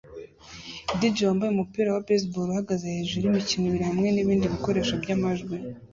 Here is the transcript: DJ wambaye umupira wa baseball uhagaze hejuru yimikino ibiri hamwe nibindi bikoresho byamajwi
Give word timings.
DJ 0.99 1.15
wambaye 1.27 1.51
umupira 1.51 1.87
wa 1.91 2.03
baseball 2.07 2.47
uhagaze 2.53 2.85
hejuru 2.95 3.21
yimikino 3.25 3.63
ibiri 3.67 3.85
hamwe 3.89 4.07
nibindi 4.11 4.51
bikoresho 4.53 4.93
byamajwi 5.03 5.55